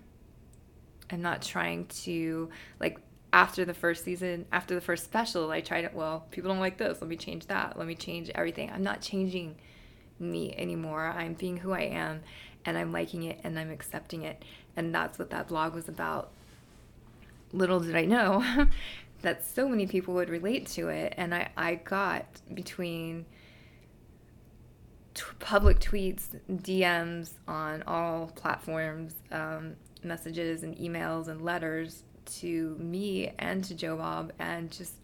[1.11, 2.97] I'm not trying to, like,
[3.31, 5.93] after the first season, after the first special, I tried it.
[5.93, 6.99] Well, people don't like this.
[7.01, 7.77] Let me change that.
[7.77, 8.71] Let me change everything.
[8.71, 9.55] I'm not changing
[10.19, 11.13] me anymore.
[11.15, 12.21] I'm being who I am
[12.65, 14.43] and I'm liking it and I'm accepting it.
[14.75, 16.31] And that's what that blog was about
[17.53, 18.67] little did I know
[19.21, 21.13] that so many people would relate to it.
[21.15, 23.25] And I, I got between
[25.13, 33.31] t- public tweets, DMs on all platforms, um, messages and emails and letters to me
[33.39, 34.95] and to Joe Bob and just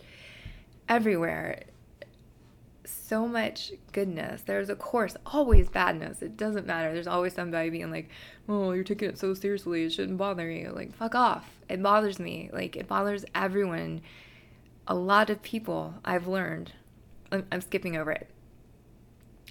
[0.89, 1.63] everywhere
[2.85, 4.41] so much goodness.
[4.41, 6.21] There's, of course, always badness.
[6.21, 6.93] It doesn't matter.
[6.93, 8.09] There's always somebody being like,
[8.47, 9.83] oh, you're taking it so seriously.
[9.83, 10.71] It shouldn't bother you.
[10.71, 11.49] Like, fuck off.
[11.69, 12.49] It bothers me.
[12.51, 14.01] Like, it bothers everyone.
[14.87, 16.73] A lot of people I've learned.
[17.31, 18.29] I'm, I'm skipping over it.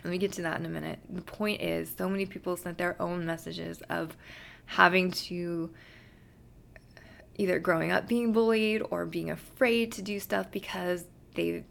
[0.04, 1.00] Let me get to that in a minute.
[1.10, 4.16] The point is, so many people sent their own messages of
[4.66, 5.70] having to
[7.36, 11.64] either growing up being bullied or being afraid to do stuff because they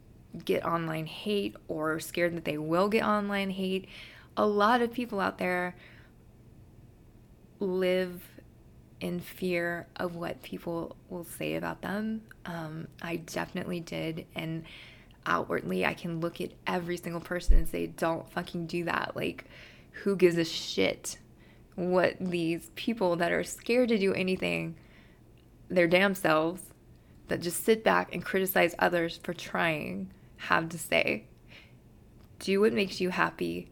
[0.45, 3.87] get online hate or scared that they will get online hate.
[4.35, 5.75] A lot of people out there
[7.59, 8.23] live
[8.99, 12.21] in fear of what people will say about them.
[12.45, 14.25] Um, I definitely did.
[14.35, 14.63] And
[15.25, 19.15] outwardly, I can look at every single person and say, don't fucking do that.
[19.15, 19.45] Like,
[20.03, 21.17] who gives a shit
[21.75, 24.75] what these people that are scared to do anything,
[25.69, 26.61] their damn selves,
[27.27, 31.25] that just sit back and criticize others for trying, have to say?
[32.39, 33.69] Do what makes you happy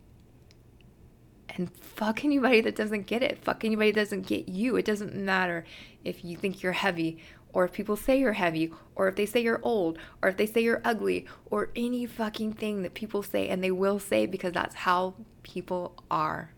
[1.58, 3.38] and fuck anybody that doesn't get it.
[3.43, 4.75] Fuck anybody that doesn't get you.
[4.75, 5.65] It doesn't matter
[6.04, 7.17] if you think you're heavy
[7.54, 10.45] or if people say you're heavy or if they say you're old or if they
[10.45, 14.51] say you're ugly or any fucking thing that people say and they will say because
[14.51, 16.51] that's how people are.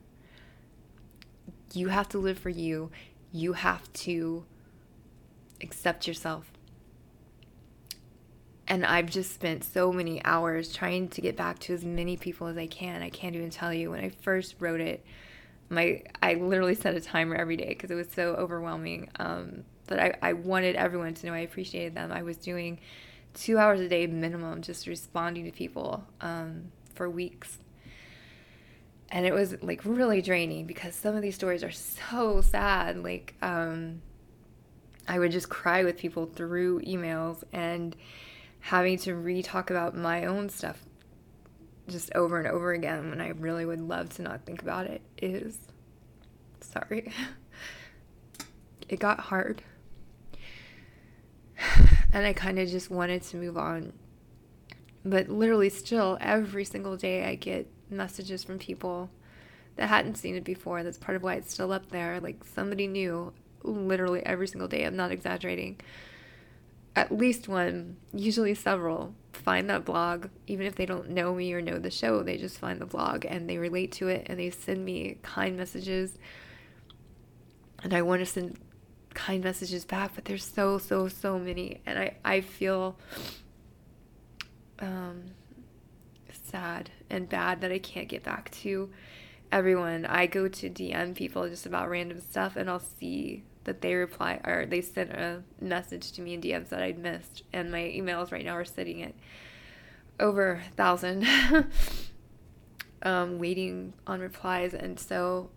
[1.73, 2.89] You have to live for you.
[3.31, 4.45] You have to
[5.61, 6.51] accept yourself.
[8.67, 12.47] And I've just spent so many hours trying to get back to as many people
[12.47, 13.01] as I can.
[13.01, 15.05] I can't even tell you when I first wrote it.
[15.69, 19.09] My I literally set a timer every day because it was so overwhelming.
[19.19, 22.11] Um, but I, I wanted everyone to know I appreciated them.
[22.11, 22.79] I was doing
[23.33, 27.59] two hours a day minimum, just responding to people um, for weeks.
[29.09, 33.01] And it was like really draining because some of these stories are so sad.
[33.01, 34.01] Like, um,
[35.07, 37.95] I would just cry with people through emails and
[38.67, 40.83] having to re talk about my own stuff
[41.87, 45.01] just over and over again when I really would love to not think about it
[45.21, 45.57] is
[46.59, 47.13] sorry.
[48.89, 49.61] it got hard.
[52.13, 53.91] And I kind of just wanted to move on.
[55.03, 59.09] But literally, still, every single day, I get messages from people
[59.75, 60.83] that hadn't seen it before.
[60.83, 62.21] That's part of why it's still up there.
[62.21, 64.85] Like somebody new, literally every single day.
[64.85, 65.81] I'm not exaggerating
[66.97, 71.61] at least one, usually several, find that blog, even if they don't know me or
[71.61, 74.49] know the show, they just find the blog and they relate to it and they
[74.49, 76.17] send me kind messages.
[77.83, 78.57] And I want to send
[79.13, 81.81] kind messages back, but there's so, so, so many.
[81.85, 82.97] And I, I feel
[84.79, 85.25] um,
[86.31, 88.89] sad and bad that I can't get back to
[89.51, 90.07] everyone.
[90.07, 94.39] I go to DM people just about random stuff and I'll see that they reply
[94.45, 98.31] or they sent a message to me in DMs that I'd missed, and my emails
[98.31, 99.13] right now are sitting at
[100.19, 101.27] over a thousand,
[103.03, 104.73] um, waiting on replies.
[104.73, 105.49] And so,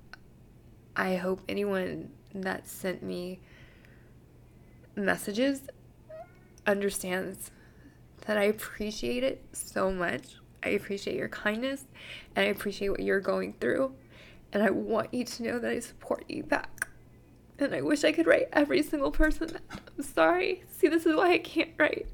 [0.96, 3.38] I hope anyone that sent me
[4.96, 5.62] messages
[6.66, 7.52] understands
[8.26, 10.34] that I appreciate it so much.
[10.62, 11.84] I appreciate your kindness
[12.34, 13.94] and I appreciate what you're going through.
[14.52, 16.89] And I want you to know that I support you back.
[17.60, 19.58] And I wish I could write every single person.
[19.70, 20.64] I'm sorry.
[20.68, 22.08] See, this is why I can't write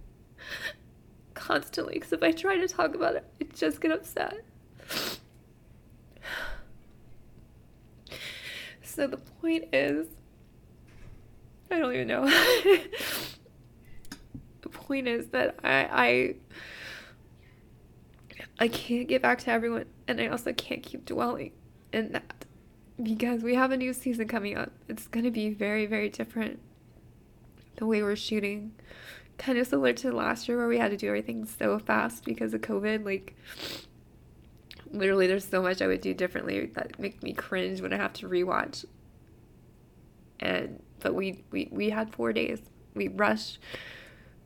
[1.35, 1.95] constantly.
[1.95, 4.45] Because if I try to talk about it, I just get upset.
[8.83, 10.09] So the point is,
[11.71, 12.25] I don't even know.
[14.63, 16.35] the point is that I, I
[18.59, 21.53] I can't get back to everyone, and I also can't keep dwelling
[21.93, 22.36] in that
[23.03, 24.73] because we have a new season coming up.
[24.89, 26.61] It's going to be very, very different.
[27.77, 28.73] The way we're shooting,
[29.39, 32.55] kind of similar to last year where we had to do everything so fast because
[32.55, 33.05] of COVID.
[33.05, 33.37] Like,
[34.91, 38.15] literally, there's so much I would do differently that make me cringe when I have
[38.15, 38.85] to rewatch.
[40.41, 42.61] And but we we we had four days.
[42.95, 43.59] We rushed.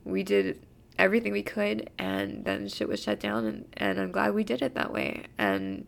[0.03, 0.65] We did
[0.97, 3.45] everything we could, and then shit was shut down.
[3.45, 5.23] And and I'm glad we did it that way.
[5.37, 5.85] And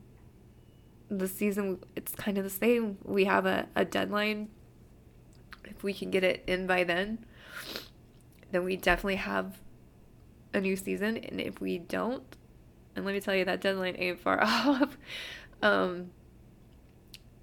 [1.17, 2.97] the season it's kind of the same.
[3.03, 4.49] We have a, a deadline.
[5.65, 7.25] If we can get it in by then
[8.51, 9.59] then we definitely have
[10.53, 11.17] a new season.
[11.17, 12.23] And if we don't
[12.95, 14.97] and let me tell you that deadline ain't far off
[15.63, 16.11] um,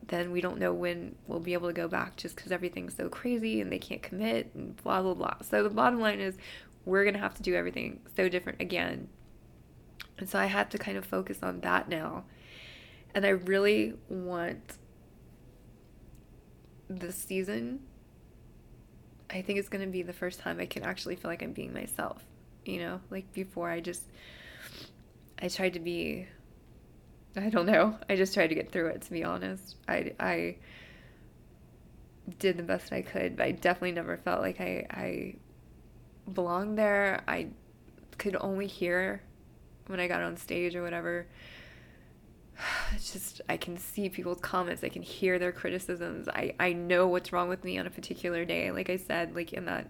[0.06, 3.08] then we don't know when we'll be able to go back just because everything's so
[3.08, 5.34] crazy and they can't commit and blah blah blah.
[5.42, 6.36] So the bottom line is
[6.84, 9.08] we're gonna have to do everything so different again.
[10.18, 12.24] And so i have to kind of focus on that now
[13.14, 14.78] and I really want
[16.88, 17.80] this season.
[19.28, 21.52] I think it's going to be the first time I can actually feel like I'm
[21.52, 22.22] being myself.
[22.64, 24.02] You know, like before I just,
[25.40, 26.26] I tried to be,
[27.36, 27.96] I don't know.
[28.08, 29.76] I just tried to get through it, to be honest.
[29.88, 30.56] I, I
[32.38, 35.34] did the best I could, but I definitely never felt like I, I
[36.32, 37.22] belonged there.
[37.26, 37.48] I
[38.18, 39.22] could only hear
[39.86, 41.26] when I got on stage or whatever
[42.94, 46.28] it's just I can see people's comments, I can hear their criticisms.
[46.28, 48.70] I I know what's wrong with me on a particular day.
[48.70, 49.88] Like I said, like in that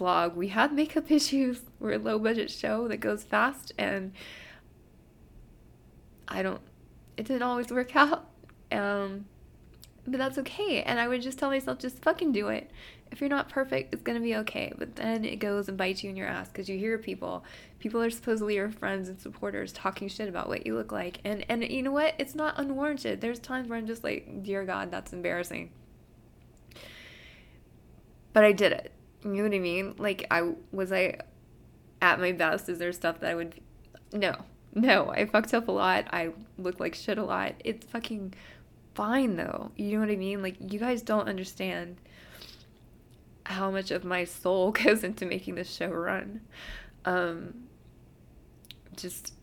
[0.00, 1.60] vlog, we had makeup issues.
[1.80, 4.12] We're a low budget show that goes fast and
[6.26, 6.60] I don't
[7.16, 8.28] it didn't always work out.
[8.72, 9.26] Um
[10.06, 10.82] but that's okay.
[10.82, 12.70] And I would just tell myself, just fucking do it.
[13.10, 14.72] If you're not perfect, it's gonna be okay.
[14.76, 17.44] But then it goes and bites you in your ass because you hear people.
[17.78, 21.20] People are supposedly your friends and supporters talking shit about what you look like.
[21.24, 22.14] And and you know what?
[22.18, 23.20] It's not unwarranted.
[23.20, 25.70] There's times where I'm just like, dear God, that's embarrassing.
[28.32, 28.92] But I did it.
[29.24, 29.94] You know what I mean?
[29.98, 31.18] Like I was I
[32.00, 32.68] at my best?
[32.68, 33.60] Is there stuff that I would
[34.12, 34.34] No.
[34.74, 36.06] No, I fucked up a lot.
[36.12, 37.54] I look like shit a lot.
[37.64, 38.34] It's fucking
[38.94, 39.70] fine though.
[39.76, 40.42] You know what I mean?
[40.42, 41.96] Like you guys don't understand
[43.48, 46.42] how much of my soul goes into making this show run.
[47.04, 47.54] Um
[48.96, 49.34] just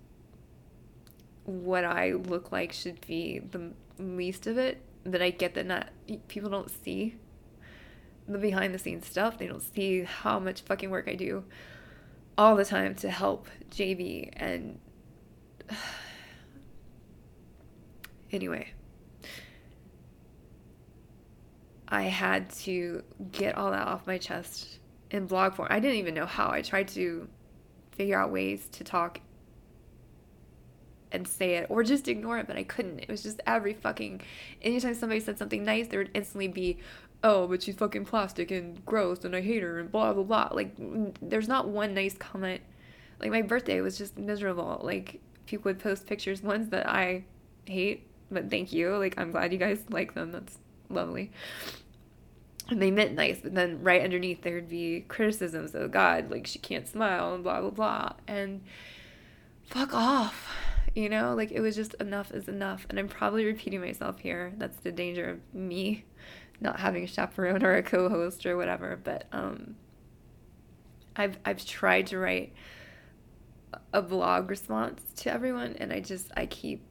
[1.45, 4.81] what I look like should be the least of it.
[5.05, 5.89] That I get that not
[6.27, 7.15] people don't see
[8.27, 9.37] the behind the scenes stuff.
[9.37, 11.43] They don't see how much fucking work I do
[12.37, 14.79] all the time to help JB and
[18.31, 18.74] anyway
[21.87, 24.79] I had to get all that off my chest
[25.11, 25.67] in blog form.
[25.71, 26.51] I didn't even know how.
[26.51, 27.27] I tried to
[27.91, 29.21] figure out ways to talk
[31.11, 32.99] and say it or just ignore it, but I couldn't.
[32.99, 34.21] It was just every fucking
[34.61, 36.79] anytime somebody said something nice, there would instantly be,
[37.23, 40.49] oh, but she's fucking plastic and gross and I hate her and blah blah blah.
[40.51, 40.75] Like
[41.21, 42.61] there's not one nice comment.
[43.19, 44.81] Like my birthday was just miserable.
[44.83, 47.23] Like people would post pictures, ones that I
[47.65, 48.97] hate, but thank you.
[48.97, 50.31] Like I'm glad you guys like them.
[50.31, 50.57] That's
[50.89, 51.31] lovely.
[52.69, 56.57] And they meant nice, but then right underneath there'd be criticisms of God, like she
[56.57, 58.13] can't smile and blah blah blah.
[58.27, 58.61] And
[59.63, 60.49] fuck off.
[60.95, 62.87] You know, like it was just enough is enough.
[62.89, 64.53] And I'm probably repeating myself here.
[64.57, 66.05] That's the danger of me
[66.61, 68.99] not having a chaperone or a co-host or whatever.
[69.03, 69.75] But um
[71.15, 72.53] I've I've tried to write
[73.93, 76.83] a blog response to everyone and I just I keep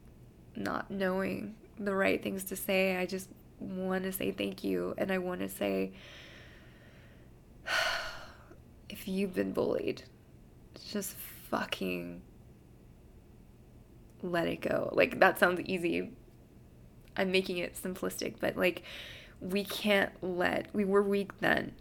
[0.55, 2.97] not knowing the right things to say.
[2.97, 5.93] I just want to say thank you and I want to say
[8.89, 10.03] if you've been bullied,
[10.91, 11.15] just
[11.51, 12.23] fucking
[14.23, 14.91] let it go.
[14.93, 16.11] Like that sounds easy.
[17.17, 18.83] I'm making it simplistic, but like
[19.41, 21.73] we can't let we were weak then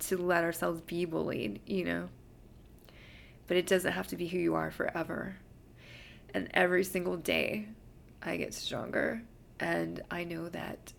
[0.00, 2.08] to let ourselves be bullied, you know.
[3.46, 5.36] But it doesn't have to be who you are forever.
[6.34, 7.68] And every single day
[8.22, 9.22] I get stronger
[9.60, 10.92] and I know that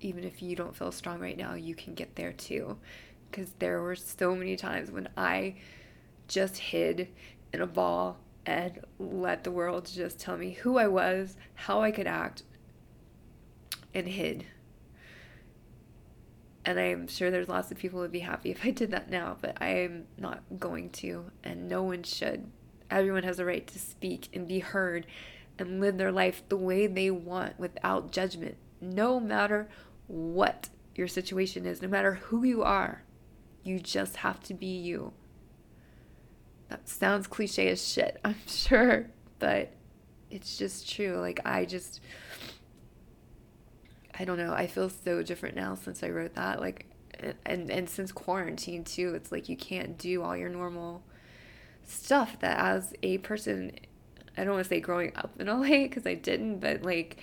[0.00, 2.78] even if you don't feel strong right now, you can get there too.
[3.30, 5.56] Because there were so many times when I
[6.28, 7.08] just hid
[7.52, 11.90] in a ball and let the world just tell me who I was, how I
[11.90, 12.44] could act,
[13.94, 14.46] and hid.
[16.64, 19.10] And I'm sure there's lots of people who would be happy if I did that
[19.10, 22.50] now, but I am not going to, and no one should.
[22.90, 25.06] Everyone has a right to speak and be heard
[25.58, 29.68] and live their life the way they want without judgment, no matter
[30.08, 33.04] what your situation is, no matter who you are.
[33.62, 35.12] You just have to be you.
[36.68, 39.06] That sounds cliche as shit, I'm sure,
[39.38, 39.72] but
[40.30, 41.18] it's just true.
[41.18, 42.00] Like, I just,
[44.18, 44.52] I don't know.
[44.52, 46.60] I feel so different now since I wrote that.
[46.60, 46.86] Like,
[47.46, 51.02] and, and since quarantine too, it's like you can't do all your normal
[51.84, 53.72] stuff that as a person,
[54.36, 57.18] I don't want to say growing up in LA because I didn't, but like,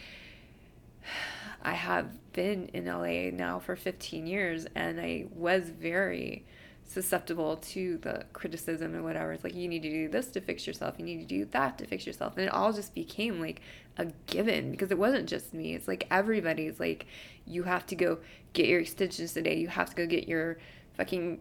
[1.66, 6.46] I have been in LA now for 15 years and I was very
[6.88, 9.34] susceptible to the criticism and whatever.
[9.34, 11.80] It's like you need to do this to fix yourself, you need to do that
[11.80, 12.38] to fix yourself.
[12.38, 13.62] And it all just became like
[13.98, 15.74] a given because it wasn't just me.
[15.74, 17.08] It's like everybody's like
[17.48, 18.20] you have to go
[18.54, 19.58] get your extensions today.
[19.58, 20.60] You have to go get your
[20.94, 21.40] fucking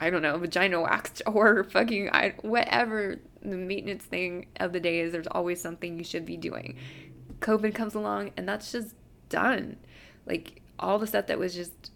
[0.00, 4.98] I don't know, vagina waxed or fucking I whatever the maintenance thing of the day
[4.98, 6.76] is, there's always something you should be doing.
[7.38, 8.96] COVID comes along and that's just
[9.28, 9.76] done.
[10.26, 11.90] Like all the stuff that was just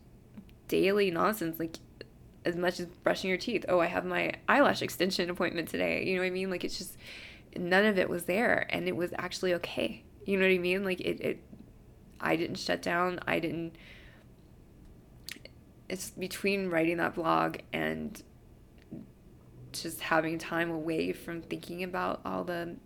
[0.68, 1.76] daily nonsense, like
[2.44, 3.64] as much as brushing your teeth.
[3.68, 6.04] Oh, I have my eyelash extension appointment today.
[6.04, 6.50] You know what I mean?
[6.50, 6.96] Like it's just
[7.56, 10.04] none of it was there and it was actually okay.
[10.26, 10.84] You know what I mean?
[10.84, 11.42] Like it, it
[12.20, 13.20] I didn't shut down.
[13.26, 13.76] I didn't
[15.88, 18.22] it's between writing that blog and
[19.72, 22.76] just having time away from thinking about all the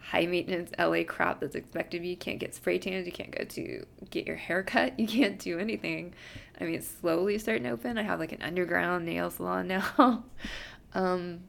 [0.00, 2.10] high maintenance LA crap that's expected of you.
[2.10, 5.38] You can't get spray tans, you can't go to get your hair cut, you can't
[5.38, 6.14] do anything.
[6.60, 7.98] I mean, it's slowly starting to open.
[7.98, 10.24] I have like an underground nail salon now.
[10.94, 11.40] um,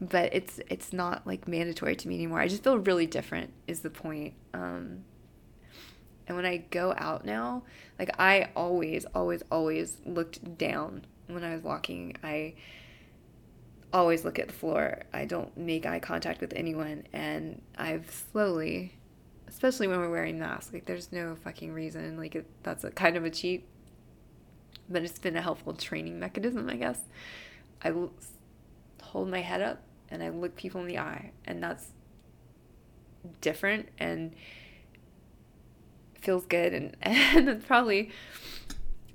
[0.00, 2.40] but it's it's not like mandatory to me anymore.
[2.40, 4.34] I just feel really different is the point.
[4.54, 5.04] Um,
[6.26, 7.64] and when I go out now,
[7.98, 12.16] like I always always always looked down when I was walking.
[12.22, 12.54] I
[13.92, 15.02] always look at the floor.
[15.12, 18.98] I don't make eye contact with anyone, and I've slowly,
[19.48, 20.72] especially when we're wearing masks.
[20.72, 22.16] Like, there's no fucking reason.
[22.16, 23.66] Like, it, that's a kind of a cheat.
[24.88, 27.00] But it's been a helpful training mechanism, I guess.
[27.82, 28.12] I l-
[29.02, 31.92] hold my head up and I look people in the eye, and that's
[33.40, 34.34] different and
[36.20, 38.10] feels good and, and probably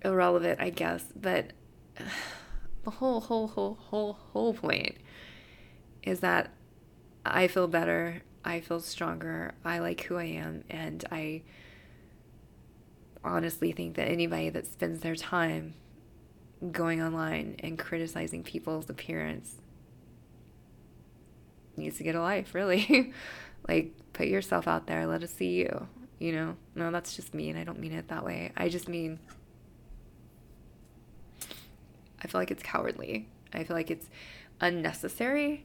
[0.03, 1.03] irrelevant, I guess.
[1.15, 1.51] But
[2.86, 4.95] the whole, whole, whole, whole, whole point
[6.03, 6.51] is that
[7.25, 8.21] I feel better.
[8.45, 9.55] I feel stronger.
[9.65, 10.63] I like who I am.
[10.69, 11.41] And I
[13.23, 15.73] honestly think that anybody that spends their time
[16.71, 19.55] going online and criticizing people's appearance
[21.75, 23.13] needs to get a life, really.
[23.67, 25.07] like, put yourself out there.
[25.07, 25.88] Let us see you.
[26.19, 26.55] You know?
[26.75, 28.51] No, that's just me, and I don't mean it that way.
[28.55, 29.19] I just mean
[32.26, 33.28] I feel like it's cowardly.
[33.53, 34.09] I feel like it's
[34.59, 35.63] unnecessary.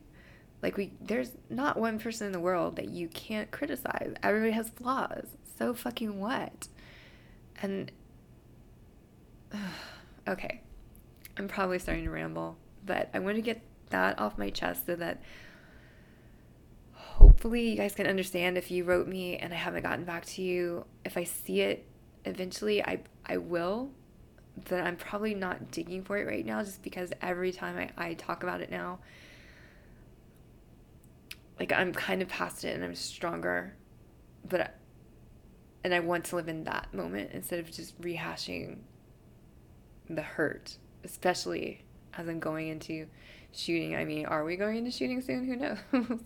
[0.62, 4.12] Like we there's not one person in the world that you can't criticize.
[4.22, 5.28] Everybody has flaws.
[5.58, 6.68] So fucking what?
[7.62, 7.90] And
[10.28, 10.60] okay.
[11.38, 14.96] I'm probably starting to ramble, but I want to get that off my chest so
[14.96, 15.22] that
[16.92, 20.42] hopefully you guys can understand if you wrote me and I haven't gotten back to
[20.42, 20.84] you.
[21.06, 21.86] If I see it
[22.26, 23.92] eventually, I I will
[24.66, 28.14] that I'm probably not digging for it right now just because every time I, I
[28.14, 28.98] talk about it now,
[31.58, 33.74] like I'm kind of past it and I'm stronger,
[34.48, 34.76] but
[35.84, 38.78] and I want to live in that moment instead of just rehashing
[40.08, 41.84] the hurt, especially
[42.14, 43.06] as I'm going into
[43.52, 43.96] shooting.
[43.96, 45.46] I mean, are we going into shooting soon?
[45.46, 45.78] Who knows?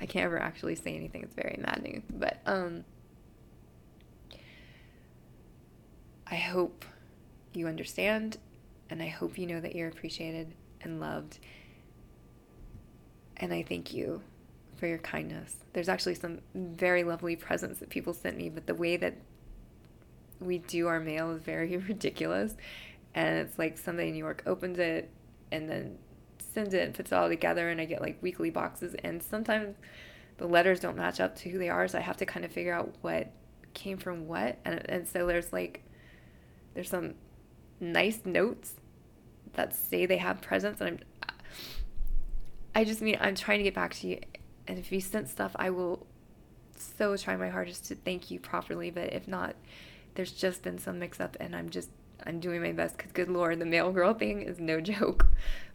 [0.00, 1.22] I can't ever actually say anything.
[1.22, 2.84] It's very maddening, but um
[6.28, 6.84] I hope
[7.56, 8.38] you understand,
[8.90, 11.38] and I hope you know that you're appreciated and loved.
[13.38, 14.22] And I thank you
[14.76, 15.56] for your kindness.
[15.72, 19.16] There's actually some very lovely presents that people sent me, but the way that
[20.40, 22.54] we do our mail is very ridiculous.
[23.14, 25.10] And it's like somebody in New York opens it
[25.50, 25.98] and then
[26.38, 28.94] sends it and puts it all together, and I get like weekly boxes.
[29.02, 29.76] And sometimes
[30.38, 32.52] the letters don't match up to who they are, so I have to kind of
[32.52, 33.30] figure out what
[33.74, 34.58] came from what.
[34.64, 35.82] And, and so there's like,
[36.74, 37.14] there's some
[37.80, 38.74] nice notes
[39.54, 40.98] that say they have presents and I'm
[42.74, 44.20] I just mean I'm trying to get back to you
[44.68, 46.06] and if you sent stuff I will
[46.76, 49.56] so try my hardest to thank you properly but if not
[50.14, 51.88] there's just been some mix up and I'm just
[52.26, 55.26] I'm doing my best because good lord the mail girl thing is no joke.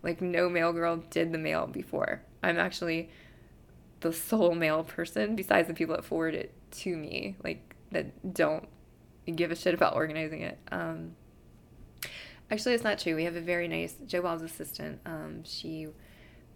[0.03, 2.21] Like no mail girl did the mail before.
[2.43, 3.09] I'm actually
[4.01, 8.67] the sole mail person besides the people that forward it to me like that don't
[9.35, 10.59] give a shit about organizing it.
[10.71, 11.15] Um
[12.51, 13.15] Actually, it's not true.
[13.15, 14.99] We have a very nice Joe Bob's assistant.
[15.05, 15.87] Um, she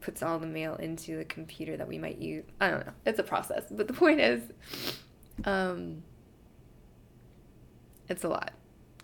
[0.02, 2.44] puts all the mail into the computer that we might use.
[2.60, 2.92] I don't know.
[3.06, 4.42] It's a process, but the point is,
[5.46, 6.04] um,
[8.10, 8.52] it's a lot,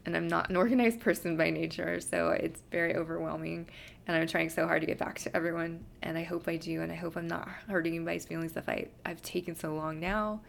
[0.06, 3.70] and I'm not an organized person by nature, so it's very overwhelming.
[4.06, 6.82] And I'm trying so hard to get back to everyone, and I hope I do,
[6.82, 10.42] and I hope I'm not hurting anybody's feelings if I I've taken so long now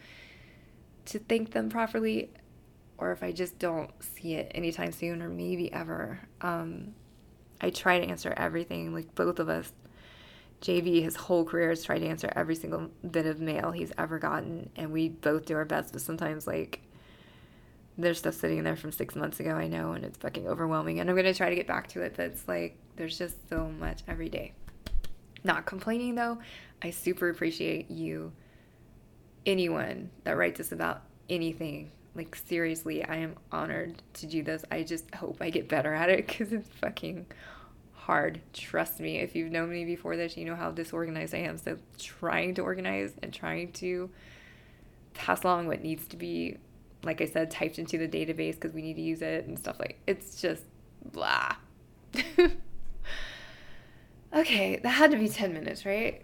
[1.04, 2.30] to thank them properly
[3.02, 6.20] or if I just don't see it anytime soon or maybe ever.
[6.40, 6.94] Um,
[7.60, 9.72] I try to answer everything, like both of us.
[10.60, 14.20] JB, his whole career has tried to answer every single bit of mail he's ever
[14.20, 16.80] gotten, and we both do our best, but sometimes, like,
[17.98, 21.00] there's stuff sitting there from six months ago, I know, and it's fucking overwhelming.
[21.00, 23.68] And I'm to try to get back to it, but it's like, there's just so
[23.80, 24.52] much every day.
[25.42, 26.38] Not complaining, though.
[26.80, 28.30] I super appreciate you,
[29.44, 34.64] anyone that writes us about anything like, seriously, I am honored to do this.
[34.70, 37.26] I just hope I get better at it because it's fucking
[37.94, 38.40] hard.
[38.52, 39.18] Trust me.
[39.18, 41.56] If you've known me before this, you know how disorganized I am.
[41.56, 44.10] So, trying to organize and trying to
[45.14, 46.58] pass along what needs to be,
[47.02, 49.78] like I said, typed into the database because we need to use it and stuff
[49.80, 50.64] like it's just
[51.12, 51.56] blah.
[54.34, 56.22] okay, that had to be 10 minutes, right?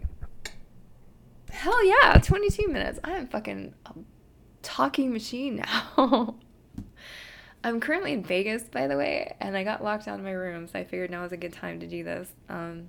[1.49, 2.99] Hell yeah, 22 minutes.
[3.03, 3.73] I am fucking
[4.61, 6.35] talking machine now.
[7.63, 10.67] I'm currently in Vegas, by the way, and I got locked out of my room,
[10.67, 12.29] so I figured now is a good time to do this.
[12.47, 12.87] Um,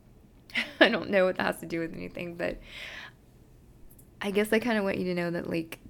[0.80, 2.58] I don't know what that has to do with anything, but
[4.22, 5.80] I guess I kind of want you to know that, like,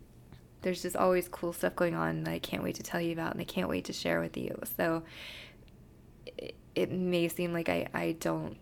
[0.62, 3.32] there's just always cool stuff going on that I can't wait to tell you about
[3.32, 4.58] and I can't wait to share with you.
[4.76, 5.04] So
[6.26, 8.56] it, it may seem like I, I don't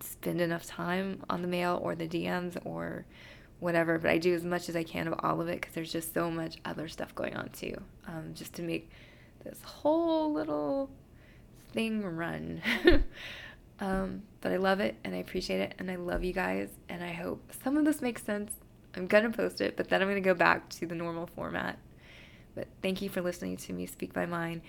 [0.00, 3.04] spend enough time on the mail or the DMs or
[3.60, 5.92] whatever, but I do as much as I can of all of it because there's
[5.92, 8.90] just so much other stuff going on too, um, just to make
[9.44, 10.90] this whole little
[11.72, 12.62] thing run.
[13.80, 17.02] um, but I love it and I appreciate it and I love you guys and
[17.02, 18.52] I hope some of this makes sense.
[18.94, 21.78] I'm gonna post it, but then I'm gonna go back to the normal format.
[22.54, 24.62] But thank you for listening to me speak my mind.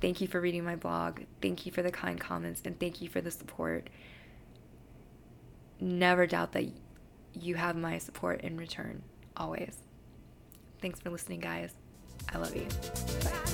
[0.00, 1.20] Thank you for reading my blog.
[1.42, 3.90] Thank you for the kind comments and thank you for the support.
[5.78, 6.64] Never doubt that
[7.42, 9.02] you have my support in return
[9.36, 9.76] always.
[10.80, 11.72] Thanks for listening, guys.
[12.32, 12.66] I love you.
[13.24, 13.49] Bye.